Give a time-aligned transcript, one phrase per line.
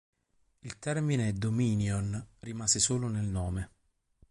[0.61, 3.69] Il termine Dominion rimase solo nel nome.